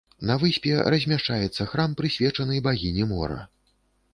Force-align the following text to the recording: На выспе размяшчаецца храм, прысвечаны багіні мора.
На 0.27 0.35
выспе 0.43 0.71
размяшчаецца 0.93 1.67
храм, 1.73 1.93
прысвечаны 1.99 2.55
багіні 2.69 3.03
мора. 3.13 3.39